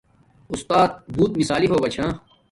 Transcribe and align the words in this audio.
اُستات 0.53 0.91
بوت 1.13 1.31
مسثالی 1.39 1.67
ہوگا 1.69 1.89
چھا 1.95 2.07